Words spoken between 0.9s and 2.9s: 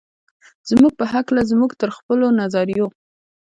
په هکله زموږ تر خپلو نظریو.